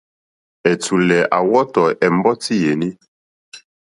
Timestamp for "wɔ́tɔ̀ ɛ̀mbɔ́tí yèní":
1.51-2.89